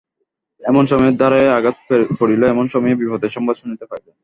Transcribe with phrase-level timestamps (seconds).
[0.61, 1.77] এমন সময়ে দ্বারে আঘাত
[2.19, 4.15] পড়িল, এমন সময়ে বিপদের সংবাদ শুনিতে পাইলেন।